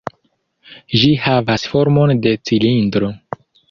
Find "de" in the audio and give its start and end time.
2.27-2.37